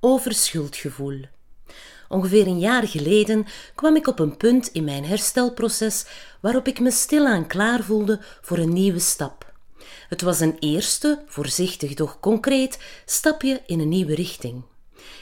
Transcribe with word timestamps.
over 0.00 0.34
schuldgevoel. 0.34 1.20
Ongeveer 2.08 2.46
een 2.46 2.58
jaar 2.58 2.88
geleden 2.88 3.46
kwam 3.74 3.96
ik 3.96 4.06
op 4.06 4.18
een 4.18 4.36
punt 4.36 4.68
in 4.72 4.84
mijn 4.84 5.04
herstelproces 5.04 6.06
waarop 6.40 6.66
ik 6.66 6.80
me 6.80 6.90
stilaan 6.90 7.46
klaar 7.46 7.82
voelde 7.82 8.20
voor 8.40 8.58
een 8.58 8.72
nieuwe 8.72 8.98
stap. 8.98 9.52
Het 10.08 10.22
was 10.22 10.40
een 10.40 10.56
eerste, 10.58 11.22
voorzichtig 11.26 11.94
doch 11.94 12.20
concreet, 12.20 12.78
stapje 13.04 13.62
in 13.66 13.80
een 13.80 13.88
nieuwe 13.88 14.14
richting. 14.14 14.62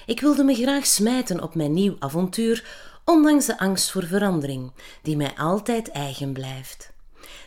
Ik 0.07 0.21
wilde 0.21 0.45
me 0.45 0.55
graag 0.55 0.87
smijten 0.87 1.43
op 1.43 1.55
mijn 1.55 1.73
nieuw 1.73 1.97
avontuur, 1.99 2.65
ondanks 3.05 3.47
de 3.47 3.59
angst 3.59 3.91
voor 3.91 4.05
verandering, 4.05 4.73
die 5.03 5.17
mij 5.17 5.33
altijd 5.37 5.91
eigen 5.91 6.33
blijft. 6.33 6.91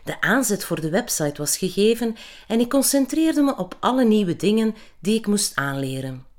De 0.04 0.22
aanzet 0.22 0.64
voor 0.64 0.82
de 0.82 0.90
website 0.90 1.42
was 1.42 1.58
gegeven 1.58 2.16
en 2.48 2.60
ik 2.60 2.70
concentreerde 2.70 3.42
me 3.42 3.58
op 3.58 3.78
alle 3.80 4.06
nieuwe 4.06 4.36
dingen 4.36 4.76
die 5.00 5.18
ik 5.18 5.28
moest 5.28 5.56
aanleren. 5.56 6.31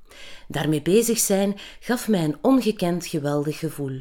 Daarmee 0.52 0.82
bezig 0.82 1.18
zijn 1.18 1.58
gaf 1.80 2.08
mij 2.08 2.24
een 2.24 2.38
ongekend 2.40 3.06
geweldig 3.06 3.58
gevoel. 3.58 4.00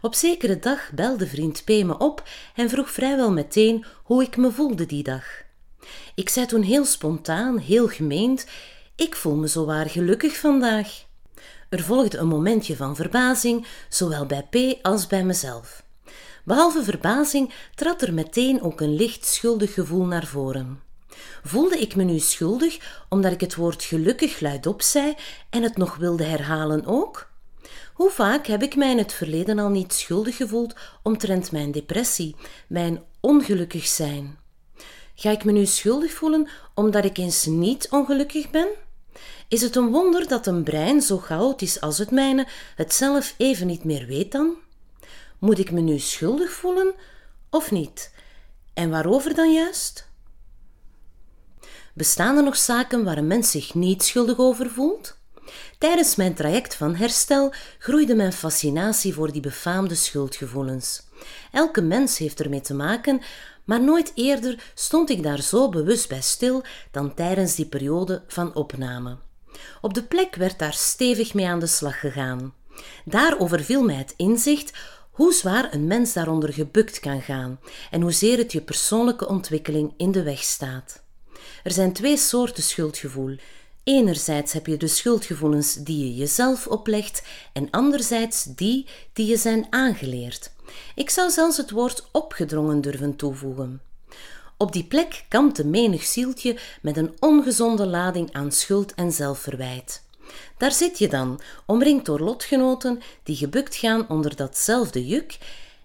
Op 0.00 0.14
zekere 0.14 0.58
dag 0.58 0.90
belde 0.94 1.26
vriend 1.26 1.64
P 1.64 1.68
me 1.68 1.98
op 1.98 2.28
en 2.54 2.68
vroeg 2.68 2.90
vrijwel 2.90 3.32
meteen 3.32 3.84
hoe 4.02 4.22
ik 4.22 4.36
me 4.36 4.52
voelde 4.52 4.86
die 4.86 5.02
dag. 5.02 5.24
Ik 6.14 6.28
zei 6.28 6.46
toen 6.46 6.62
heel 6.62 6.84
spontaan, 6.84 7.58
heel 7.58 7.88
gemeend: 7.88 8.46
Ik 8.96 9.16
voel 9.16 9.34
me 9.34 9.46
zowaar 9.46 9.90
gelukkig 9.90 10.36
vandaag. 10.36 11.04
Er 11.68 11.80
volgde 11.80 12.18
een 12.18 12.28
momentje 12.28 12.76
van 12.76 12.96
verbazing, 12.96 13.66
zowel 13.88 14.26
bij 14.26 14.46
P 14.50 14.84
als 14.86 15.06
bij 15.06 15.24
mezelf. 15.24 15.82
Behalve 16.44 16.84
verbazing 16.84 17.52
trad 17.74 18.02
er 18.02 18.14
meteen 18.14 18.62
ook 18.62 18.80
een 18.80 18.94
licht 18.94 19.26
schuldig 19.26 19.74
gevoel 19.74 20.04
naar 20.04 20.26
voren. 20.26 20.87
Voelde 21.44 21.78
ik 21.78 21.96
me 21.96 22.02
nu 22.02 22.18
schuldig 22.18 23.04
omdat 23.08 23.32
ik 23.32 23.40
het 23.40 23.54
woord 23.54 23.84
gelukkig 23.84 24.40
luidop 24.40 24.82
zei 24.82 25.14
en 25.50 25.62
het 25.62 25.76
nog 25.76 25.96
wilde 25.96 26.24
herhalen 26.24 26.86
ook? 26.86 27.30
Hoe 27.94 28.10
vaak 28.10 28.46
heb 28.46 28.62
ik 28.62 28.76
mij 28.76 28.90
in 28.90 28.98
het 28.98 29.12
verleden 29.12 29.58
al 29.58 29.68
niet 29.68 29.92
schuldig 29.92 30.36
gevoeld 30.36 30.74
omtrent 31.02 31.52
mijn 31.52 31.72
depressie, 31.72 32.36
mijn 32.66 33.02
ongelukkig 33.20 33.86
zijn? 33.86 34.38
Ga 35.14 35.30
ik 35.30 35.44
me 35.44 35.52
nu 35.52 35.66
schuldig 35.66 36.12
voelen 36.12 36.48
omdat 36.74 37.04
ik 37.04 37.18
eens 37.18 37.46
niet 37.46 37.88
ongelukkig 37.90 38.50
ben? 38.50 38.68
Is 39.48 39.60
het 39.60 39.76
een 39.76 39.90
wonder 39.90 40.28
dat 40.28 40.46
een 40.46 40.62
brein 40.62 41.02
zo 41.02 41.18
chaotisch 41.18 41.80
als 41.80 41.98
het 41.98 42.10
mijne 42.10 42.46
het 42.76 42.94
zelf 42.94 43.34
even 43.36 43.66
niet 43.66 43.84
meer 43.84 44.06
weet 44.06 44.32
dan? 44.32 44.56
Moet 45.38 45.58
ik 45.58 45.70
me 45.70 45.80
nu 45.80 45.98
schuldig 45.98 46.52
voelen 46.52 46.94
of 47.50 47.70
niet? 47.70 48.12
En 48.74 48.90
waarover 48.90 49.34
dan 49.34 49.52
juist? 49.52 50.07
Bestaan 51.98 52.36
er 52.36 52.42
nog 52.42 52.56
zaken 52.56 53.04
waar 53.04 53.18
een 53.18 53.26
mens 53.26 53.50
zich 53.50 53.74
niet 53.74 54.02
schuldig 54.02 54.38
over 54.38 54.70
voelt? 54.70 55.18
Tijdens 55.78 56.16
mijn 56.16 56.34
traject 56.34 56.74
van 56.74 56.94
herstel 56.94 57.52
groeide 57.78 58.14
mijn 58.14 58.32
fascinatie 58.32 59.14
voor 59.14 59.32
die 59.32 59.40
befaamde 59.40 59.94
schuldgevoelens. 59.94 61.02
Elke 61.52 61.80
mens 61.80 62.18
heeft 62.18 62.40
ermee 62.40 62.60
te 62.60 62.74
maken, 62.74 63.20
maar 63.64 63.82
nooit 63.82 64.12
eerder 64.14 64.72
stond 64.74 65.10
ik 65.10 65.22
daar 65.22 65.42
zo 65.42 65.68
bewust 65.68 66.08
bij 66.08 66.20
stil 66.20 66.64
dan 66.90 67.14
tijdens 67.14 67.54
die 67.54 67.66
periode 67.66 68.22
van 68.26 68.54
opname. 68.54 69.16
Op 69.80 69.94
de 69.94 70.02
plek 70.02 70.34
werd 70.34 70.58
daar 70.58 70.74
stevig 70.74 71.34
mee 71.34 71.48
aan 71.48 71.60
de 71.60 71.66
slag 71.66 72.00
gegaan. 72.00 72.54
Daar 73.04 73.38
overviel 73.38 73.82
mij 73.82 73.96
het 73.96 74.14
inzicht 74.16 74.72
hoe 75.10 75.32
zwaar 75.32 75.74
een 75.74 75.86
mens 75.86 76.12
daaronder 76.12 76.52
gebukt 76.52 77.00
kan 77.00 77.22
gaan 77.22 77.60
en 77.90 78.00
hoezeer 78.00 78.38
het 78.38 78.52
je 78.52 78.60
persoonlijke 78.60 79.28
ontwikkeling 79.28 79.94
in 79.96 80.12
de 80.12 80.22
weg 80.22 80.42
staat. 80.42 81.06
Er 81.62 81.72
zijn 81.72 81.92
twee 81.92 82.16
soorten 82.16 82.62
schuldgevoel. 82.62 83.36
Enerzijds 83.84 84.52
heb 84.52 84.66
je 84.66 84.76
de 84.76 84.86
schuldgevoelens 84.86 85.74
die 85.74 86.04
je 86.04 86.14
jezelf 86.14 86.66
oplegt 86.66 87.22
en 87.52 87.70
anderzijds 87.70 88.44
die 88.44 88.86
die 89.12 89.26
je 89.26 89.36
zijn 89.36 89.66
aangeleerd. 89.70 90.50
Ik 90.94 91.10
zou 91.10 91.30
zelfs 91.30 91.56
het 91.56 91.70
woord 91.70 92.08
opgedrongen 92.12 92.80
durven 92.80 93.16
toevoegen. 93.16 93.80
Op 94.56 94.72
die 94.72 94.84
plek 94.84 95.24
kampte 95.28 95.66
menig 95.66 96.02
zieltje 96.04 96.58
met 96.82 96.96
een 96.96 97.16
ongezonde 97.18 97.86
lading 97.86 98.32
aan 98.32 98.52
schuld 98.52 98.94
en 98.94 99.12
zelfverwijt. 99.12 100.02
Daar 100.56 100.72
zit 100.72 100.98
je 100.98 101.08
dan, 101.08 101.40
omringd 101.66 102.06
door 102.06 102.20
lotgenoten 102.20 103.00
die 103.22 103.36
gebukt 103.36 103.76
gaan 103.76 104.08
onder 104.08 104.36
datzelfde 104.36 105.06
juk 105.06 105.38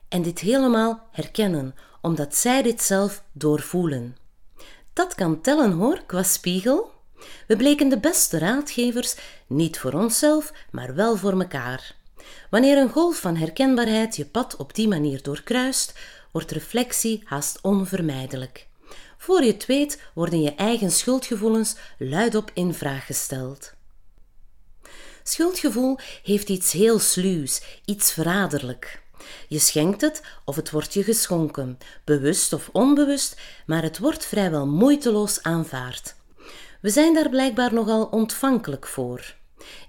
en 0.10 0.22
dit 0.22 0.40
helemaal 0.40 1.08
herkennen, 1.12 1.76
omdat 2.02 2.36
zij 2.36 2.62
dit 2.62 2.82
zelf 2.82 3.24
doorvoelen. 3.32 4.16
Dat 4.94 5.16
kan 5.16 5.42
tellen 5.42 5.72
hoor, 5.72 6.04
qua 6.06 6.24
spiegel. 6.24 6.92
We 7.48 7.56
bleken 7.56 7.90
de 7.90 8.00
beste 8.00 8.38
raadgevers, 8.38 9.16
niet 9.48 9.80
voor 9.80 9.94
onszelf, 9.94 10.54
maar 10.72 10.96
wel 10.96 11.16
voor 11.18 11.38
mekaar. 11.38 11.96
Wanneer 12.50 12.78
een 12.78 12.90
golf 12.90 13.20
van 13.20 13.36
herkenbaarheid 13.36 14.16
je 14.16 14.26
pad 14.26 14.56
op 14.56 14.76
die 14.76 14.88
manier 14.88 15.22
doorkruist, 15.22 15.94
wordt 16.32 16.52
reflectie 16.52 17.22
haast 17.26 17.60
onvermijdelijk. 17.62 18.68
Voor 19.18 19.44
je 19.44 19.52
het 19.52 19.66
weet 19.66 20.02
worden 20.14 20.42
je 20.42 20.56
eigen 20.56 20.92
schuldgevoelens 20.92 21.76
luidop 21.98 22.52
in 22.54 22.74
vraag 22.74 23.06
gesteld. 23.06 23.74
Schuldgevoel 25.24 25.98
heeft 26.24 26.50
iets 26.50 26.72
heel 26.72 27.00
sluws, 27.00 27.62
iets 27.86 28.12
verraderlijk. 28.12 29.03
Je 29.48 29.60
schenkt 29.60 30.02
het 30.02 30.22
of 30.46 30.56
het 30.56 30.72
wordt 30.72 30.94
je 30.94 31.04
geschonken, 31.04 31.78
bewust 32.04 32.54
of 32.54 32.70
onbewust, 32.72 33.42
maar 33.66 33.84
het 33.84 34.00
wordt 34.00 34.26
vrijwel 34.26 34.68
moeiteloos 34.68 35.44
aanvaard. 35.44 36.16
We 36.82 36.90
zijn 36.90 37.14
daar 37.14 37.30
blijkbaar 37.30 37.74
nogal 37.74 38.06
ontvankelijk 38.06 38.88
voor. 38.88 39.36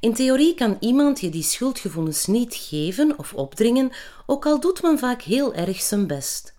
In 0.00 0.14
theorie 0.14 0.54
kan 0.54 0.76
iemand 0.80 1.20
je 1.20 1.30
die 1.30 1.42
schuldgevoelens 1.42 2.26
niet 2.26 2.54
geven 2.54 3.18
of 3.18 3.34
opdringen, 3.34 3.92
ook 4.26 4.46
al 4.46 4.60
doet 4.60 4.82
men 4.82 4.98
vaak 4.98 5.22
heel 5.22 5.54
erg 5.54 5.80
zijn 5.80 6.06
best. 6.06 6.54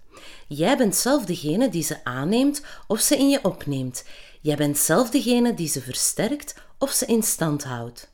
Jij 0.47 0.77
bent 0.77 0.95
zelf 0.95 1.25
degene 1.25 1.69
die 1.69 1.83
ze 1.83 2.03
aanneemt 2.03 2.61
of 2.87 2.99
ze 2.99 3.17
in 3.17 3.29
je 3.29 3.39
opneemt. 3.43 4.03
Jij 4.41 4.55
bent 4.55 4.77
zelf 4.77 5.09
degene 5.09 5.53
die 5.53 5.67
ze 5.67 5.81
versterkt 5.81 6.55
of 6.77 6.91
ze 6.91 7.05
in 7.05 7.23
stand 7.23 7.63
houdt. 7.63 8.13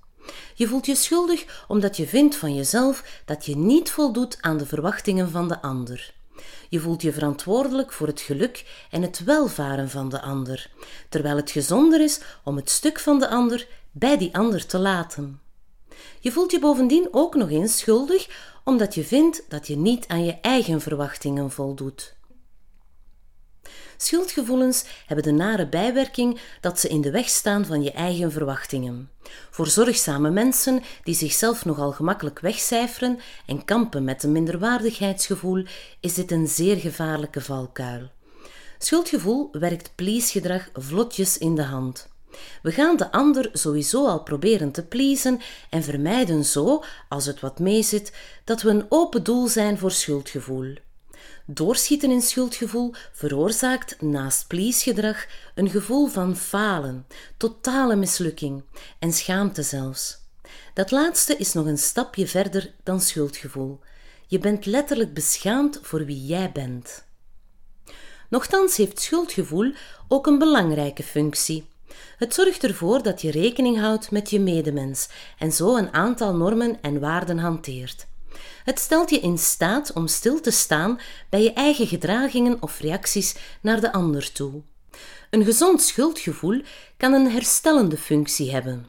Je 0.53 0.67
voelt 0.67 0.85
je 0.85 0.95
schuldig 0.95 1.65
omdat 1.67 1.97
je 1.97 2.07
vindt 2.07 2.35
van 2.35 2.55
jezelf 2.55 3.21
dat 3.25 3.45
je 3.45 3.57
niet 3.57 3.89
voldoet 3.89 4.37
aan 4.41 4.57
de 4.57 4.65
verwachtingen 4.65 5.29
van 5.29 5.47
de 5.47 5.61
ander. 5.61 6.13
Je 6.69 6.79
voelt 6.79 7.01
je 7.01 7.13
verantwoordelijk 7.13 7.91
voor 7.91 8.07
het 8.07 8.21
geluk 8.21 8.85
en 8.91 9.01
het 9.01 9.23
welvaren 9.23 9.89
van 9.89 10.09
de 10.09 10.21
ander, 10.21 10.69
terwijl 11.09 11.35
het 11.35 11.51
gezonder 11.51 12.01
is 12.01 12.19
om 12.43 12.55
het 12.55 12.69
stuk 12.69 12.99
van 12.99 13.19
de 13.19 13.29
ander 13.29 13.67
bij 13.91 14.17
die 14.17 14.35
ander 14.35 14.65
te 14.65 14.79
laten. 14.79 15.39
Je 16.19 16.31
voelt 16.31 16.51
je 16.51 16.59
bovendien 16.59 17.07
ook 17.11 17.35
nog 17.35 17.49
eens 17.49 17.77
schuldig 17.77 18.27
omdat 18.63 18.95
je 18.95 19.03
vindt 19.03 19.43
dat 19.47 19.67
je 19.67 19.77
niet 19.77 20.07
aan 20.07 20.25
je 20.25 20.37
eigen 20.41 20.81
verwachtingen 20.81 21.51
voldoet. 21.51 22.15
Schuldgevoelens 24.01 24.83
hebben 25.05 25.25
de 25.25 25.31
nare 25.31 25.67
bijwerking 25.67 26.39
dat 26.61 26.79
ze 26.79 26.87
in 26.87 27.01
de 27.01 27.11
weg 27.11 27.29
staan 27.29 27.65
van 27.65 27.83
je 27.83 27.91
eigen 27.91 28.31
verwachtingen. 28.31 29.09
Voor 29.49 29.67
zorgzame 29.67 30.29
mensen 30.29 30.81
die 31.03 31.15
zichzelf 31.15 31.65
nogal 31.65 31.91
gemakkelijk 31.91 32.39
wegcijferen 32.39 33.19
en 33.45 33.65
kampen 33.65 34.03
met 34.03 34.23
een 34.23 34.31
minderwaardigheidsgevoel, 34.31 35.65
is 35.99 36.13
dit 36.13 36.31
een 36.31 36.47
zeer 36.47 36.77
gevaarlijke 36.77 37.41
valkuil. 37.41 38.09
Schuldgevoel 38.77 39.49
werkt 39.51 39.91
please-gedrag 39.95 40.69
vlotjes 40.73 41.37
in 41.37 41.55
de 41.55 41.63
hand. 41.63 42.09
We 42.61 42.71
gaan 42.71 42.97
de 42.97 43.11
ander 43.11 43.49
sowieso 43.53 44.07
al 44.07 44.23
proberen 44.23 44.71
te 44.71 44.85
pleasen 44.85 45.39
en 45.69 45.83
vermijden 45.83 46.45
zo, 46.45 46.83
als 47.09 47.25
het 47.25 47.39
wat 47.39 47.59
meezit, 47.59 48.13
dat 48.43 48.61
we 48.61 48.69
een 48.69 48.85
open 48.89 49.23
doel 49.23 49.47
zijn 49.47 49.77
voor 49.77 49.91
schuldgevoel. 49.91 50.73
Doorschieten 51.45 52.11
in 52.11 52.21
schuldgevoel 52.21 52.93
veroorzaakt 53.11 54.01
naast 54.01 54.47
please-gedrag 54.47 55.25
een 55.55 55.69
gevoel 55.69 56.07
van 56.07 56.35
falen, 56.35 57.05
totale 57.37 57.95
mislukking 57.95 58.63
en 58.99 59.13
schaamte 59.13 59.63
zelfs. 59.63 60.19
Dat 60.73 60.91
laatste 60.91 61.37
is 61.37 61.53
nog 61.53 61.65
een 61.65 61.77
stapje 61.77 62.27
verder 62.27 62.73
dan 62.83 63.01
schuldgevoel. 63.01 63.79
Je 64.27 64.39
bent 64.39 64.65
letterlijk 64.65 65.13
beschaamd 65.13 65.79
voor 65.81 66.05
wie 66.05 66.25
jij 66.25 66.51
bent. 66.51 67.03
Nochtans 68.29 68.77
heeft 68.77 69.01
schuldgevoel 69.01 69.73
ook 70.07 70.27
een 70.27 70.37
belangrijke 70.37 71.03
functie. 71.03 71.69
Het 72.17 72.33
zorgt 72.33 72.63
ervoor 72.63 73.03
dat 73.03 73.21
je 73.21 73.31
rekening 73.31 73.79
houdt 73.79 74.11
met 74.11 74.29
je 74.29 74.39
medemens 74.39 75.09
en 75.37 75.51
zo 75.51 75.77
een 75.77 75.93
aantal 75.93 76.35
normen 76.35 76.81
en 76.81 76.99
waarden 76.99 77.37
hanteert. 77.37 78.07
Het 78.63 78.79
stelt 78.79 79.09
je 79.09 79.19
in 79.19 79.37
staat 79.37 79.93
om 79.93 80.07
stil 80.07 80.41
te 80.41 80.51
staan 80.51 80.99
bij 81.29 81.43
je 81.43 81.53
eigen 81.53 81.87
gedragingen 81.87 82.61
of 82.61 82.79
reacties 82.79 83.35
naar 83.61 83.81
de 83.81 83.91
ander 83.91 84.31
toe. 84.31 84.61
Een 85.29 85.43
gezond 85.43 85.81
schuldgevoel 85.81 86.61
kan 86.97 87.13
een 87.13 87.31
herstellende 87.31 87.97
functie 87.97 88.51
hebben. 88.51 88.87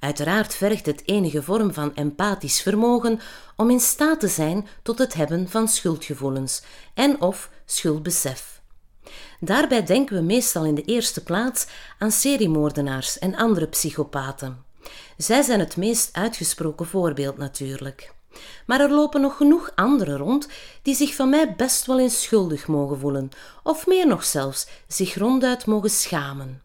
Uiteraard 0.00 0.54
vergt 0.54 0.86
het 0.86 1.02
enige 1.04 1.42
vorm 1.42 1.72
van 1.72 1.94
empathisch 1.94 2.62
vermogen 2.62 3.20
om 3.56 3.70
in 3.70 3.80
staat 3.80 4.20
te 4.20 4.28
zijn 4.28 4.66
tot 4.82 4.98
het 4.98 5.14
hebben 5.14 5.48
van 5.48 5.68
schuldgevoelens 5.68 6.62
en 6.94 7.20
of 7.20 7.50
schuldbesef. 7.64 8.60
Daarbij 9.40 9.84
denken 9.84 10.16
we 10.16 10.22
meestal 10.22 10.64
in 10.64 10.74
de 10.74 10.82
eerste 10.82 11.22
plaats 11.22 11.66
aan 11.98 12.10
seriemoordenaars 12.10 13.18
en 13.18 13.34
andere 13.34 13.66
psychopaten. 13.66 14.64
Zij 15.16 15.42
zijn 15.42 15.60
het 15.60 15.76
meest 15.76 16.08
uitgesproken 16.12 16.86
voorbeeld 16.86 17.36
natuurlijk. 17.36 18.13
Maar 18.66 18.80
er 18.80 18.90
lopen 18.90 19.20
nog 19.20 19.36
genoeg 19.36 19.72
anderen 19.74 20.16
rond 20.16 20.48
die 20.82 20.94
zich 20.94 21.14
van 21.14 21.28
mij 21.28 21.54
best 21.54 21.86
wel 21.86 21.98
eens 21.98 22.22
schuldig 22.22 22.66
mogen 22.66 22.98
voelen, 22.98 23.28
of 23.62 23.86
meer 23.86 24.06
nog 24.06 24.24
zelfs, 24.24 24.66
zich 24.88 25.14
ronduit 25.14 25.66
mogen 25.66 25.90
schamen. 25.90 26.62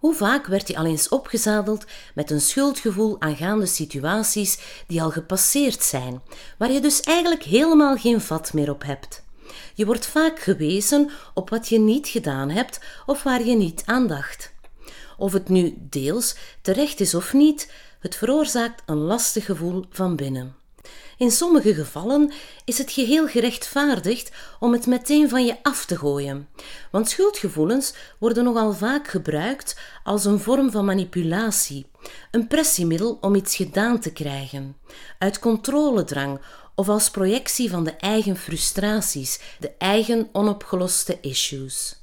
Hoe 0.00 0.14
vaak 0.14 0.46
werd 0.46 0.68
je 0.68 0.76
al 0.76 0.84
eens 0.84 1.08
opgezadeld 1.08 1.84
met 2.14 2.30
een 2.30 2.40
schuldgevoel 2.40 3.20
aangaande 3.20 3.66
situaties 3.66 4.58
die 4.86 5.02
al 5.02 5.10
gepasseerd 5.10 5.82
zijn, 5.82 6.22
waar 6.58 6.72
je 6.72 6.80
dus 6.80 7.00
eigenlijk 7.00 7.42
helemaal 7.42 7.96
geen 7.96 8.20
vat 8.20 8.52
meer 8.52 8.70
op 8.70 8.82
hebt? 8.82 9.24
Je 9.74 9.86
wordt 9.86 10.06
vaak 10.06 10.38
gewezen 10.38 11.10
op 11.34 11.50
wat 11.50 11.68
je 11.68 11.78
niet 11.78 12.08
gedaan 12.08 12.50
hebt 12.50 12.80
of 13.06 13.22
waar 13.22 13.44
je 13.44 13.56
niet 13.56 13.82
aan 13.86 14.06
dacht. 14.06 14.52
Of 15.18 15.32
het 15.32 15.48
nu 15.48 15.74
deels 15.78 16.36
terecht 16.62 17.00
is 17.00 17.14
of 17.14 17.32
niet, 17.32 17.72
het 18.00 18.16
veroorzaakt 18.16 18.82
een 18.86 18.98
lastig 18.98 19.44
gevoel 19.44 19.84
van 19.90 20.16
binnen. 20.16 20.54
In 21.16 21.30
sommige 21.30 21.74
gevallen 21.74 22.32
is 22.64 22.78
het 22.78 22.92
geheel 22.92 23.26
gerechtvaardigd 23.28 24.30
om 24.60 24.72
het 24.72 24.86
meteen 24.86 25.28
van 25.28 25.44
je 25.44 25.56
af 25.62 25.84
te 25.84 25.96
gooien, 25.96 26.48
want 26.90 27.08
schuldgevoelens 27.08 27.94
worden 28.18 28.44
nogal 28.44 28.72
vaak 28.72 29.08
gebruikt 29.08 29.78
als 30.04 30.24
een 30.24 30.38
vorm 30.38 30.70
van 30.70 30.84
manipulatie, 30.84 31.86
een 32.30 32.46
pressiemiddel 32.46 33.18
om 33.20 33.34
iets 33.34 33.56
gedaan 33.56 34.00
te 34.00 34.12
krijgen, 34.12 34.76
uit 35.18 35.38
controledrang 35.38 36.40
of 36.74 36.88
als 36.88 37.10
projectie 37.10 37.70
van 37.70 37.84
de 37.84 37.96
eigen 37.96 38.36
frustraties, 38.36 39.40
de 39.58 39.72
eigen 39.78 40.28
onopgeloste 40.32 41.18
issues. 41.20 41.99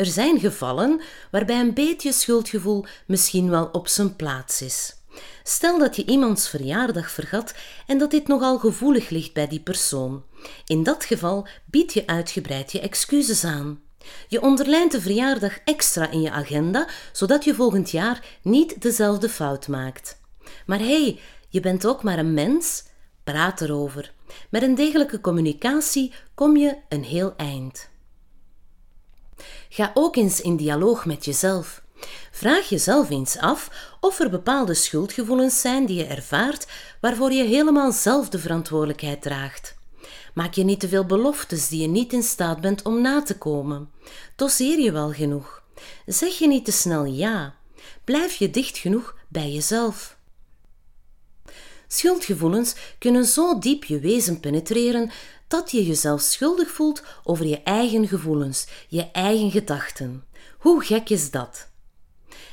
Er 0.00 0.06
zijn 0.06 0.38
gevallen 0.38 1.00
waarbij 1.30 1.60
een 1.60 1.74
beetje 1.74 2.12
schuldgevoel 2.12 2.84
misschien 3.06 3.50
wel 3.50 3.68
op 3.72 3.88
zijn 3.88 4.16
plaats 4.16 4.62
is. 4.62 4.96
Stel 5.42 5.78
dat 5.78 5.96
je 5.96 6.04
iemands 6.04 6.48
verjaardag 6.48 7.10
vergat 7.10 7.54
en 7.86 7.98
dat 7.98 8.10
dit 8.10 8.28
nogal 8.28 8.58
gevoelig 8.58 9.08
ligt 9.08 9.32
bij 9.32 9.48
die 9.48 9.60
persoon. 9.60 10.24
In 10.66 10.82
dat 10.82 11.04
geval 11.04 11.46
bied 11.64 11.92
je 11.92 12.06
uitgebreid 12.06 12.72
je 12.72 12.80
excuses 12.80 13.44
aan. 13.44 13.80
Je 14.28 14.42
onderlijnt 14.42 14.92
de 14.92 15.00
verjaardag 15.00 15.58
extra 15.64 16.10
in 16.10 16.20
je 16.20 16.30
agenda, 16.30 16.88
zodat 17.12 17.44
je 17.44 17.54
volgend 17.54 17.90
jaar 17.90 18.24
niet 18.42 18.82
dezelfde 18.82 19.28
fout 19.28 19.68
maakt. 19.68 20.20
Maar 20.66 20.78
hé, 20.78 21.02
hey, 21.02 21.20
je 21.48 21.60
bent 21.60 21.86
ook 21.86 22.02
maar 22.02 22.18
een 22.18 22.34
mens. 22.34 22.84
Praat 23.24 23.60
erover. 23.60 24.12
Met 24.50 24.62
een 24.62 24.74
degelijke 24.74 25.20
communicatie 25.20 26.12
kom 26.34 26.56
je 26.56 26.76
een 26.88 27.04
heel 27.04 27.34
eind. 27.36 27.90
Ga 29.68 29.90
ook 29.94 30.16
eens 30.16 30.40
in 30.40 30.56
dialoog 30.56 31.06
met 31.06 31.24
jezelf. 31.24 31.82
Vraag 32.30 32.68
jezelf 32.68 33.10
eens 33.10 33.38
af 33.38 33.70
of 34.00 34.18
er 34.20 34.30
bepaalde 34.30 34.74
schuldgevoelens 34.74 35.60
zijn 35.60 35.86
die 35.86 35.96
je 35.96 36.04
ervaart 36.04 36.66
waarvoor 37.00 37.32
je 37.32 37.44
helemaal 37.44 37.92
zelf 37.92 38.28
de 38.28 38.38
verantwoordelijkheid 38.38 39.22
draagt. 39.22 39.78
Maak 40.34 40.54
je 40.54 40.64
niet 40.64 40.80
te 40.80 40.88
veel 40.88 41.06
beloftes 41.06 41.68
die 41.68 41.80
je 41.80 41.88
niet 41.88 42.12
in 42.12 42.22
staat 42.22 42.60
bent 42.60 42.82
om 42.82 43.00
na 43.00 43.22
te 43.22 43.38
komen. 43.38 43.90
Doseer 44.36 44.78
je 44.78 44.92
wel 44.92 45.12
genoeg. 45.12 45.62
Zeg 46.06 46.38
je 46.38 46.46
niet 46.46 46.64
te 46.64 46.72
snel 46.72 47.04
ja. 47.04 47.54
Blijf 48.04 48.34
je 48.34 48.50
dicht 48.50 48.78
genoeg 48.78 49.16
bij 49.28 49.50
jezelf. 49.50 50.18
Schuldgevoelens 51.92 52.74
kunnen 52.98 53.24
zo 53.24 53.58
diep 53.58 53.84
je 53.84 53.98
wezen 53.98 54.40
penetreren 54.40 55.10
dat 55.48 55.70
je 55.70 55.86
jezelf 55.86 56.20
schuldig 56.20 56.70
voelt 56.70 57.02
over 57.24 57.46
je 57.46 57.62
eigen 57.62 58.08
gevoelens, 58.08 58.66
je 58.88 59.10
eigen 59.10 59.50
gedachten. 59.50 60.24
Hoe 60.58 60.84
gek 60.84 61.08
is 61.08 61.30
dat? 61.30 61.68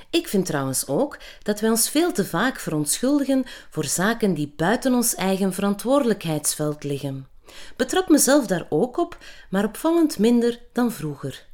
Ik 0.10 0.28
vind 0.28 0.46
trouwens 0.46 0.88
ook 0.88 1.18
dat 1.44 1.60
wij 1.60 1.70
ons 1.70 1.90
veel 1.90 2.12
te 2.12 2.26
vaak 2.26 2.60
verontschuldigen 2.60 3.46
voor 3.70 3.86
zaken 3.86 4.34
die 4.34 4.54
buiten 4.56 4.94
ons 4.94 5.16
eigen 5.16 5.54
verantwoordelijkheidsveld 5.54 6.84
liggen. 6.84 7.28
Betrap 7.76 8.10
mezelf 8.10 8.48
daar 8.48 8.66
ook 8.70 8.98
op, 8.98 9.18
maar 9.50 9.66
opvallend 9.66 10.20
minder 10.20 10.60
dan 10.74 10.92
vroeger. 10.92 11.46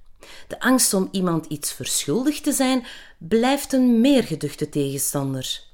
De 0.47 0.59
angst 0.59 0.93
om 0.93 1.07
iemand 1.11 1.45
iets 1.45 1.73
verschuldigd 1.73 2.43
te 2.43 2.51
zijn 2.51 2.85
blijft 3.17 3.73
een 3.73 4.01
meer 4.01 4.23
geduchte 4.23 4.69
tegenstander. 4.69 5.71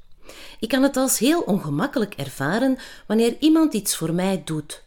Ik 0.60 0.70
kan 0.70 0.84
het 0.84 0.98
als 0.98 1.20
heel 1.20 1.42
ongemakkelijk 1.42 2.14
ervaren 2.14 2.78
wanneer 3.08 3.36
iemand 3.40 3.74
iets 3.74 3.96
voor 3.96 4.14
mij 4.14 4.42
doet. 4.46 4.84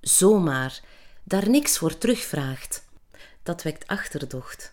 Zomaar, 0.00 0.80
daar 1.24 1.48
niks 1.48 1.78
voor 1.78 1.98
terugvraagt. 1.98 2.84
Dat 3.42 3.62
wekt 3.62 3.86
achterdocht. 3.86 4.72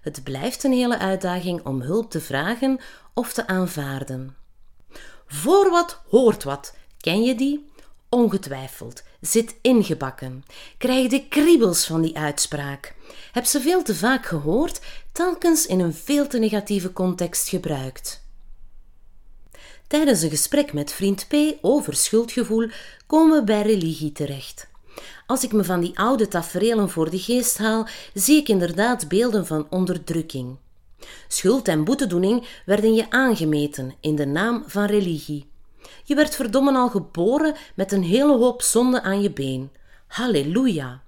Het 0.00 0.24
blijft 0.24 0.64
een 0.64 0.72
hele 0.72 0.98
uitdaging 0.98 1.64
om 1.64 1.80
hulp 1.80 2.10
te 2.10 2.20
vragen 2.20 2.80
of 3.14 3.32
te 3.32 3.46
aanvaarden. 3.46 4.36
Voor 5.26 5.70
wat 5.70 6.00
hoort 6.08 6.44
wat. 6.44 6.74
Ken 7.00 7.22
je 7.22 7.34
die? 7.34 7.70
Ongetwijfeld. 8.08 9.02
Zit 9.20 9.54
ingebakken. 9.60 10.44
Krijg 10.78 11.08
de 11.08 11.28
kriebels 11.28 11.86
van 11.86 12.00
die 12.00 12.18
uitspraak. 12.18 12.94
Heb 13.32 13.44
ze 13.44 13.60
veel 13.60 13.82
te 13.82 13.94
vaak 13.94 14.26
gehoord, 14.26 14.80
telkens 15.12 15.66
in 15.66 15.80
een 15.80 15.94
veel 15.94 16.26
te 16.26 16.38
negatieve 16.38 16.92
context 16.92 17.48
gebruikt. 17.48 18.25
Tijdens 19.86 20.22
een 20.22 20.30
gesprek 20.30 20.72
met 20.72 20.92
vriend 20.92 21.26
P 21.28 21.34
over 21.60 21.94
schuldgevoel 21.94 22.68
komen 23.06 23.38
we 23.38 23.44
bij 23.44 23.62
religie 23.62 24.12
terecht. 24.12 24.68
Als 25.26 25.44
ik 25.44 25.52
me 25.52 25.64
van 25.64 25.80
die 25.80 25.98
oude 25.98 26.28
tafereelen 26.28 26.90
voor 26.90 27.10
de 27.10 27.18
geest 27.18 27.58
haal, 27.58 27.86
zie 28.14 28.36
ik 28.36 28.48
inderdaad 28.48 29.08
beelden 29.08 29.46
van 29.46 29.66
onderdrukking. 29.70 30.56
Schuld 31.28 31.68
en 31.68 31.84
boetedoening 31.84 32.46
werden 32.64 32.94
je 32.94 33.10
aangemeten 33.10 33.94
in 34.00 34.16
de 34.16 34.26
naam 34.26 34.64
van 34.66 34.84
religie. 34.84 35.46
Je 36.04 36.14
werd 36.14 36.34
verdomme 36.34 36.72
al 36.72 36.88
geboren 36.88 37.54
met 37.74 37.92
een 37.92 38.02
hele 38.02 38.36
hoop 38.36 38.62
zonde 38.62 39.02
aan 39.02 39.22
je 39.22 39.30
been. 39.30 39.70
Halleluja! 40.06 41.02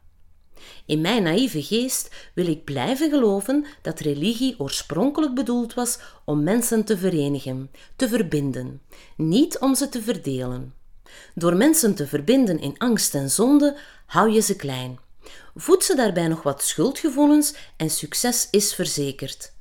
In 0.88 1.00
mijn 1.00 1.22
naïeve 1.22 1.62
geest 1.62 2.10
wil 2.34 2.46
ik 2.46 2.64
blijven 2.64 3.10
geloven 3.10 3.66
dat 3.82 4.00
religie 4.00 4.54
oorspronkelijk 4.58 5.34
bedoeld 5.34 5.74
was 5.74 5.98
om 6.24 6.42
mensen 6.42 6.84
te 6.84 6.98
verenigen, 6.98 7.70
te 7.96 8.08
verbinden, 8.08 8.80
niet 9.16 9.58
om 9.58 9.74
ze 9.74 9.88
te 9.88 10.02
verdelen. 10.02 10.74
Door 11.34 11.56
mensen 11.56 11.94
te 11.94 12.06
verbinden 12.06 12.58
in 12.58 12.78
angst 12.78 13.14
en 13.14 13.30
zonde 13.30 13.76
hou 14.06 14.30
je 14.30 14.40
ze 14.40 14.56
klein. 14.56 14.98
Voed 15.54 15.84
ze 15.84 15.94
daarbij 15.94 16.28
nog 16.28 16.42
wat 16.42 16.62
schuldgevoelens 16.62 17.54
en 17.76 17.90
succes 17.90 18.48
is 18.50 18.74
verzekerd. 18.74 19.52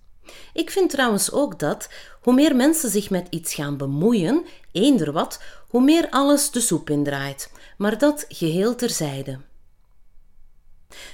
Ik 0.53 0.69
vind 0.69 0.89
trouwens 0.89 1.31
ook 1.31 1.59
dat 1.59 1.89
hoe 2.21 2.33
meer 2.33 2.55
mensen 2.55 2.89
zich 2.89 3.09
met 3.09 3.27
iets 3.29 3.53
gaan 3.53 3.77
bemoeien, 3.77 4.45
eender 4.71 5.11
wat, 5.11 5.41
hoe 5.69 5.81
meer 5.81 6.09
alles 6.09 6.51
de 6.51 6.61
soep 6.61 6.89
indraait, 6.89 7.51
maar 7.77 7.97
dat 7.97 8.25
geheel 8.29 8.75
terzijde. 8.75 9.39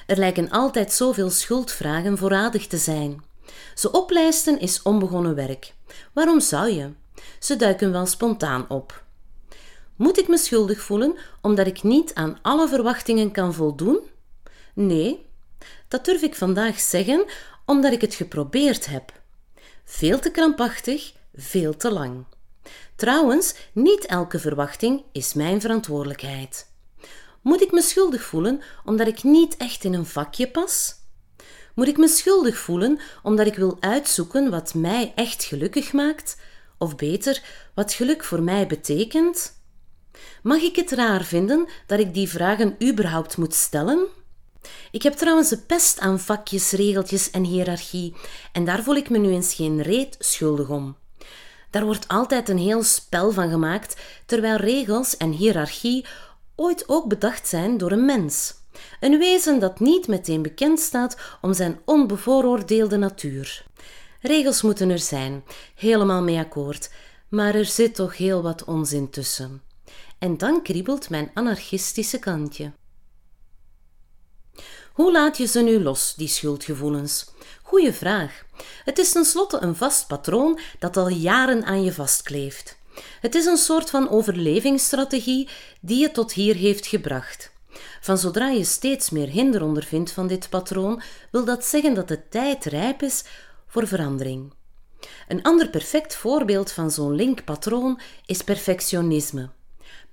Er 0.07 0.17
lijken 0.17 0.49
altijd 0.49 0.93
zoveel 0.93 1.29
schuldvragen 1.29 2.17
voorradig 2.17 2.67
te 2.67 2.77
zijn. 2.77 3.23
Ze 3.75 3.91
oplijsten 3.91 4.59
is 4.59 4.81
onbegonnen 4.81 5.35
werk. 5.35 5.73
Waarom 6.13 6.39
zou 6.39 6.69
je? 6.69 6.89
Ze 7.39 7.55
duiken 7.55 7.91
wel 7.91 8.05
spontaan 8.05 8.69
op. 8.69 9.03
Moet 9.95 10.19
ik 10.19 10.27
me 10.27 10.37
schuldig 10.37 10.81
voelen 10.81 11.17
omdat 11.41 11.67
ik 11.67 11.83
niet 11.83 12.13
aan 12.13 12.39
alle 12.41 12.67
verwachtingen 12.67 13.31
kan 13.31 13.53
voldoen? 13.53 13.99
Nee, 14.73 15.25
dat 15.87 16.05
durf 16.05 16.21
ik 16.21 16.35
vandaag 16.35 16.79
zeggen 16.79 17.25
omdat 17.65 17.91
ik 17.91 18.01
het 18.01 18.15
geprobeerd 18.15 18.85
heb. 18.85 19.21
Veel 19.83 20.19
te 20.19 20.31
krampachtig, 20.31 21.13
veel 21.35 21.77
te 21.77 21.91
lang. 21.91 22.25
Trouwens, 22.95 23.55
niet 23.71 24.05
elke 24.05 24.39
verwachting 24.39 25.03
is 25.11 25.33
mijn 25.33 25.61
verantwoordelijkheid. 25.61 26.71
Moet 27.43 27.61
ik 27.61 27.71
me 27.71 27.81
schuldig 27.81 28.23
voelen 28.23 28.61
omdat 28.85 29.07
ik 29.07 29.23
niet 29.23 29.57
echt 29.57 29.83
in 29.83 29.93
een 29.93 30.05
vakje 30.05 30.47
pas? 30.47 30.95
Moet 31.75 31.87
ik 31.87 31.97
me 31.97 32.07
schuldig 32.07 32.57
voelen 32.57 32.99
omdat 33.23 33.47
ik 33.47 33.55
wil 33.55 33.77
uitzoeken 33.79 34.49
wat 34.49 34.73
mij 34.73 35.11
echt 35.15 35.43
gelukkig 35.43 35.93
maakt? 35.93 36.37
Of 36.77 36.95
beter, 36.95 37.41
wat 37.73 37.93
geluk 37.93 38.23
voor 38.23 38.41
mij 38.41 38.67
betekent? 38.67 39.61
Mag 40.43 40.61
ik 40.61 40.75
het 40.75 40.91
raar 40.91 41.23
vinden 41.23 41.67
dat 41.87 41.99
ik 41.99 42.13
die 42.13 42.29
vragen 42.29 42.75
überhaupt 42.89 43.37
moet 43.37 43.53
stellen? 43.53 44.07
Ik 44.91 45.01
heb 45.03 45.13
trouwens 45.13 45.51
een 45.51 45.65
pest 45.65 45.99
aan 45.99 46.19
vakjes, 46.19 46.71
regeltjes 46.71 47.31
en 47.31 47.43
hiërarchie, 47.43 48.15
en 48.51 48.65
daar 48.65 48.83
voel 48.83 48.95
ik 48.95 49.09
me 49.09 49.17
nu 49.17 49.29
eens 49.29 49.53
geen 49.53 49.81
reet 49.81 50.15
schuldig 50.19 50.69
om. 50.69 50.95
Daar 51.69 51.85
wordt 51.85 52.07
altijd 52.07 52.49
een 52.49 52.57
heel 52.57 52.83
spel 52.83 53.31
van 53.31 53.49
gemaakt, 53.49 54.01
terwijl 54.25 54.55
regels 54.55 55.17
en 55.17 55.31
hiërarchie 55.31 56.05
ooit 56.55 56.89
ook 56.89 57.07
bedacht 57.07 57.47
zijn 57.47 57.77
door 57.77 57.91
een 57.91 58.05
mens. 58.05 58.53
Een 58.99 59.17
wezen 59.17 59.59
dat 59.59 59.79
niet 59.79 60.07
meteen 60.07 60.41
bekend 60.41 60.79
staat 60.79 61.17
om 61.41 61.53
zijn 61.53 61.79
onbevooroordeelde 61.85 62.97
natuur. 62.97 63.65
Regels 64.21 64.61
moeten 64.61 64.89
er 64.89 64.99
zijn, 64.99 65.43
helemaal 65.75 66.21
mee 66.21 66.37
akkoord, 66.37 66.91
maar 67.29 67.55
er 67.55 67.65
zit 67.65 67.95
toch 67.95 68.17
heel 68.17 68.41
wat 68.41 68.63
onzin 68.63 69.09
tussen. 69.09 69.61
En 70.19 70.37
dan 70.37 70.61
kriebelt 70.61 71.09
mijn 71.09 71.31
anarchistische 71.33 72.19
kantje. 72.19 72.71
Hoe 74.93 75.11
laat 75.11 75.37
je 75.37 75.45
ze 75.45 75.59
nu 75.59 75.79
los, 75.83 76.15
die 76.15 76.27
schuldgevoelens? 76.27 77.31
Goeie 77.63 77.93
vraag. 77.93 78.43
Het 78.83 78.97
is 78.97 79.11
tenslotte 79.11 79.57
een 79.61 79.75
vast 79.75 80.07
patroon 80.07 80.59
dat 80.79 80.97
al 80.97 81.07
jaren 81.07 81.63
aan 81.63 81.83
je 81.83 81.93
vastkleeft. 81.93 82.77
Het 83.21 83.35
is 83.35 83.45
een 83.45 83.57
soort 83.57 83.89
van 83.89 84.09
overlevingsstrategie 84.09 85.49
die 85.81 85.99
je 85.99 86.11
tot 86.11 86.33
hier 86.33 86.55
heeft 86.55 86.85
gebracht. 86.85 87.51
Van 88.01 88.17
zodra 88.17 88.49
je 88.49 88.63
steeds 88.63 89.09
meer 89.09 89.27
hinder 89.27 89.63
ondervindt 89.63 90.11
van 90.11 90.27
dit 90.27 90.49
patroon, 90.49 91.01
wil 91.31 91.45
dat 91.45 91.65
zeggen 91.65 91.93
dat 91.93 92.07
de 92.07 92.27
tijd 92.29 92.65
rijp 92.65 93.01
is 93.01 93.23
voor 93.67 93.87
verandering. 93.87 94.53
Een 95.27 95.41
ander 95.41 95.69
perfect 95.69 96.15
voorbeeld 96.15 96.71
van 96.71 96.91
zo'n 96.91 97.15
linkpatroon 97.15 97.99
is 98.25 98.41
perfectionisme. 98.41 99.49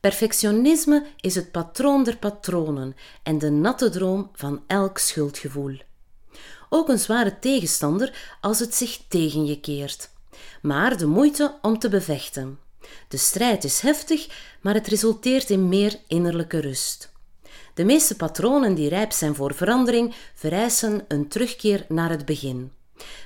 Perfectionisme 0.00 1.06
is 1.20 1.34
het 1.34 1.50
patroon 1.50 2.04
der 2.04 2.16
patronen 2.16 2.96
en 3.22 3.38
de 3.38 3.50
natte 3.50 3.90
droom 3.90 4.30
van 4.32 4.62
elk 4.66 4.98
schuldgevoel. 4.98 5.82
Ook 6.68 6.88
een 6.88 6.98
zware 6.98 7.38
tegenstander 7.38 8.36
als 8.40 8.58
het 8.58 8.74
zich 8.74 9.00
tegen 9.08 9.46
je 9.46 9.60
keert, 9.60 10.10
maar 10.62 10.96
de 10.96 11.06
moeite 11.06 11.58
om 11.62 11.78
te 11.78 11.88
bevechten. 11.88 12.58
De 13.08 13.16
strijd 13.16 13.64
is 13.64 13.80
heftig, 13.80 14.28
maar 14.60 14.74
het 14.74 14.86
resulteert 14.86 15.50
in 15.50 15.68
meer 15.68 15.96
innerlijke 16.06 16.60
rust. 16.60 17.12
De 17.74 17.84
meeste 17.84 18.16
patronen 18.16 18.74
die 18.74 18.88
rijp 18.88 19.12
zijn 19.12 19.34
voor 19.34 19.54
verandering 19.54 20.14
vereisen 20.34 21.04
een 21.08 21.28
terugkeer 21.28 21.84
naar 21.88 22.10
het 22.10 22.24
begin. 22.24 22.72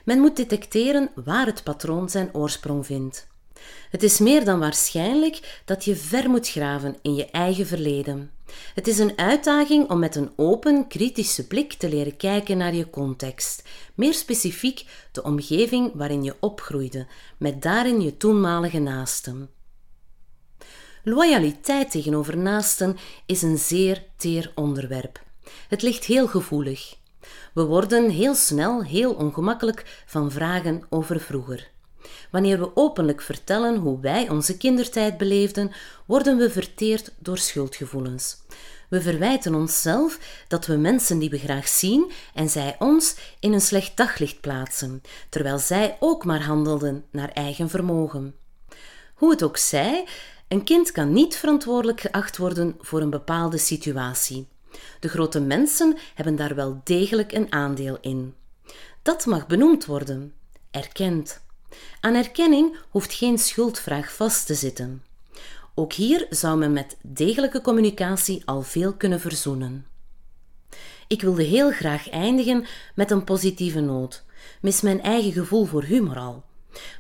Men 0.05 0.21
moet 0.21 0.37
detecteren 0.37 1.11
waar 1.25 1.47
het 1.47 1.63
patroon 1.63 2.09
zijn 2.11 2.35
oorsprong 2.35 2.87
vindt. 2.87 3.27
Het 3.91 4.03
is 4.03 4.19
meer 4.19 4.45
dan 4.45 4.59
waarschijnlijk 4.59 5.63
dat 5.65 5.85
je 5.85 5.97
ver 5.97 6.31
moet 6.31 6.49
graven 6.49 6.97
in 7.03 7.15
je 7.15 7.31
eigen 7.31 7.67
verleden. 7.67 8.31
Het 8.75 8.87
is 8.87 8.99
een 8.99 9.19
uitdaging 9.19 9.91
om 9.91 9.99
met 9.99 10.17
een 10.17 10.31
open, 10.37 10.87
kritische 10.89 11.47
blik 11.47 11.73
te 11.73 11.89
leren 11.89 12.17
kijken 12.17 12.57
naar 12.57 12.75
je 12.75 12.91
context, 12.91 13.63
meer 13.95 14.15
specifiek 14.15 14.85
de 15.13 15.23
omgeving 15.23 15.91
waarin 15.95 16.23
je 16.23 16.37
opgroeide, 16.41 17.07
met 17.39 17.63
daarin 17.63 18.01
je 18.01 18.17
toenmalige 18.17 18.79
naasten. 18.79 19.51
Loyaliteit 21.03 21.91
tegenover 21.91 22.37
naasten 22.37 22.97
is 23.27 23.43
een 23.43 23.59
zeer 23.59 24.05
teer 24.17 24.53
onderwerp. 24.55 25.23
Het 25.69 25.83
ligt 25.83 26.05
heel 26.05 26.27
gevoelig. 26.27 26.97
We 27.55 27.65
worden 27.65 28.11
heel 28.11 28.35
snel 28.35 28.85
heel 28.85 29.13
ongemakkelijk 29.13 30.03
van 30.07 30.31
vragen 30.31 30.83
over 30.89 31.21
vroeger. 31.21 31.74
Wanneer 32.31 32.59
we 32.59 32.77
openlijk 32.77 33.21
vertellen 33.21 33.77
hoe 33.77 34.01
wij 34.01 34.29
onze 34.29 34.57
kindertijd 34.57 35.17
beleefden, 35.17 35.73
worden 36.07 36.37
we 36.37 36.51
verteerd 36.51 37.13
door 37.19 37.39
schuldgevoelens. 37.39 38.37
We 38.89 39.03
verwijten 39.03 39.55
onszelf 39.55 40.19
dat 40.49 40.67
we 40.67 40.77
mensen 40.77 41.19
die 41.19 41.31
we 41.31 41.39
graag 41.39 41.69
zien 41.69 42.13
en 42.35 42.49
zij 42.49 42.77
ons 42.79 43.17
in 43.41 43.53
een 43.53 43.61
slecht 43.61 43.97
daglicht 43.97 44.41
plaatsen, 44.41 45.03
terwijl 45.29 45.59
zij 45.59 45.97
ook 46.01 46.25
maar 46.25 46.43
handelden 46.43 47.05
naar 47.11 47.29
eigen 47.29 47.71
vermogen. 47.71 48.35
Hoe 49.15 49.31
het 49.31 49.43
ook 49.43 49.57
zij, 49.57 50.07
een 50.49 50.65
kind 50.65 50.93
kan 50.93 51.13
niet 51.13 51.37
verantwoordelijk 51.37 52.01
geacht 52.01 52.37
worden 52.37 52.77
voor 52.81 53.01
een 53.01 53.11
bepaalde 53.11 53.59
situatie. 53.59 54.49
De 55.01 55.09
grote 55.09 55.41
mensen 55.41 55.97
hebben 56.15 56.37
daar 56.37 56.55
wel 56.55 56.81
degelijk 56.85 57.33
een 57.33 57.53
aandeel 57.53 57.99
in. 58.01 58.35
Dat 59.03 59.27
mag 59.27 59.47
benoemd 59.47 59.85
worden, 59.85 60.33
erkend. 60.71 61.44
Aan 62.01 62.15
erkenning 62.15 62.77
hoeft 62.91 63.15
geen 63.15 63.39
schuldvraag 63.39 64.15
vast 64.15 64.47
te 64.47 64.55
zitten. 64.55 65.03
Ook 65.75 65.93
hier 65.93 66.27
zou 66.31 66.59
men 66.59 66.73
met 66.73 66.97
degelijke 67.03 67.61
communicatie 67.61 68.43
al 68.45 68.63
veel 68.63 68.95
kunnen 68.95 69.21
verzoenen. 69.21 69.87
Ik 71.07 71.23
wilde 71.23 71.43
heel 71.43 71.71
graag 71.71 72.11
eindigen 72.11 72.67
met 72.95 73.11
een 73.11 73.25
positieve 73.25 73.81
noot, 73.81 74.25
mis 74.61 74.81
mijn 74.81 75.03
eigen 75.03 75.33
gevoel 75.33 75.65
voor 75.65 75.83
humor 75.83 76.17
al. 76.17 76.45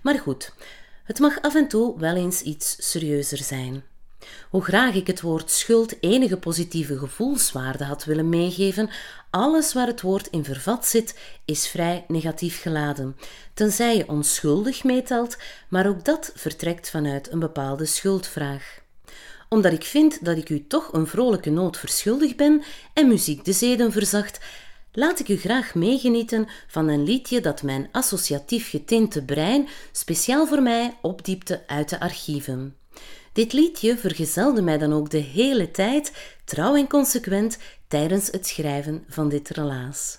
Maar 0.02 0.18
goed, 0.18 0.52
het 1.04 1.18
mag 1.18 1.40
af 1.40 1.54
en 1.54 1.68
toe 1.68 1.98
wel 1.98 2.14
eens 2.14 2.42
iets 2.42 2.90
serieuzer 2.90 3.38
zijn. 3.38 3.84
Hoe 4.50 4.62
graag 4.62 4.94
ik 4.94 5.06
het 5.06 5.20
woord 5.20 5.50
schuld 5.50 5.94
enige 6.00 6.36
positieve 6.36 6.98
gevoelswaarde 6.98 7.84
had 7.84 8.04
willen 8.04 8.28
meegeven, 8.28 8.90
alles 9.30 9.72
waar 9.72 9.86
het 9.86 10.00
woord 10.00 10.26
in 10.26 10.44
vervat 10.44 10.86
zit, 10.86 11.18
is 11.44 11.68
vrij 11.68 12.04
negatief 12.08 12.60
geladen, 12.60 13.16
tenzij 13.54 13.96
je 13.96 14.08
onschuldig 14.08 14.84
meetelt, 14.84 15.36
maar 15.68 15.86
ook 15.86 16.04
dat 16.04 16.32
vertrekt 16.34 16.90
vanuit 16.90 17.32
een 17.32 17.38
bepaalde 17.38 17.84
schuldvraag 17.84 18.82
omdat 19.54 19.72
ik 19.72 19.84
vind 19.84 20.24
dat 20.24 20.36
ik 20.36 20.48
u 20.48 20.66
toch 20.66 20.92
een 20.92 21.06
vrolijke 21.06 21.50
noot 21.50 21.78
verschuldigd 21.78 22.36
ben 22.36 22.62
en 22.94 23.08
muziek 23.08 23.44
de 23.44 23.52
zeden 23.52 23.92
verzacht, 23.92 24.40
laat 24.92 25.20
ik 25.20 25.28
u 25.28 25.36
graag 25.36 25.74
meegenieten 25.74 26.48
van 26.66 26.88
een 26.88 27.04
liedje 27.04 27.40
dat 27.40 27.62
mijn 27.62 27.88
associatief 27.92 28.70
getinte 28.70 29.24
brein 29.24 29.68
speciaal 29.92 30.46
voor 30.46 30.62
mij 30.62 30.96
opdiepte 31.02 31.62
uit 31.66 31.88
de 31.88 32.00
archieven. 32.00 32.76
Dit 33.34 33.52
liedje 33.52 33.96
vergezelde 33.96 34.62
mij 34.62 34.78
dan 34.78 34.92
ook 34.92 35.10
de 35.10 35.18
hele 35.18 35.70
tijd, 35.70 36.12
trouw 36.44 36.76
en 36.76 36.88
consequent, 36.88 37.58
tijdens 37.88 38.26
het 38.30 38.46
schrijven 38.46 39.04
van 39.08 39.28
dit 39.28 39.48
relaas. 39.48 40.18